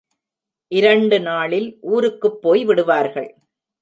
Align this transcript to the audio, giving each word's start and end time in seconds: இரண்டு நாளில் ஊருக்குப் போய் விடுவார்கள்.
இரண்டு 0.71 1.21
நாளில் 1.21 1.77
ஊருக்குப் 1.81 2.41
போய் 2.41 2.65
விடுவார்கள். 2.65 3.29